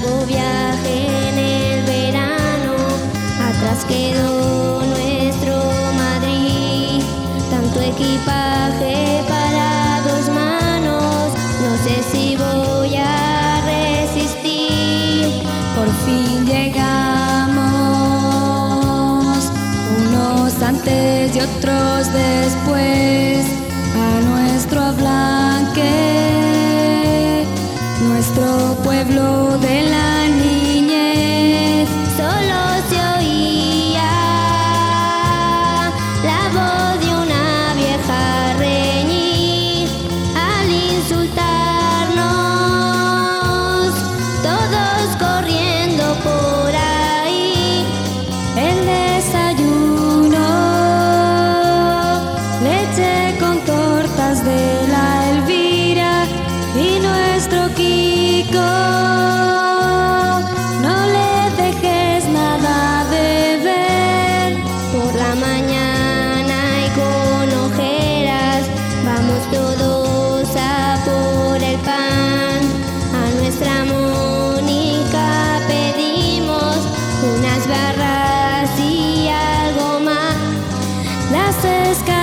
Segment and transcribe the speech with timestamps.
[0.00, 2.74] largo viaje en el verano,
[3.48, 5.54] atrás quedó nuestro
[5.96, 7.02] Madrid,
[7.50, 15.42] tanto equipaje para dos manos, no sé si voy a resistir,
[15.74, 17.58] por fin llegamos,
[19.98, 23.46] unos antes y otros después,
[23.96, 26.17] a nuestro blanque.
[36.24, 37.07] ラボで
[81.94, 82.17] sky.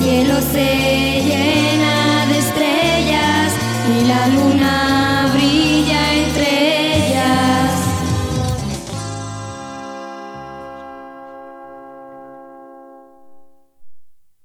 [0.00, 3.52] cielo se llena de estrellas
[3.96, 5.67] y la luna brilla.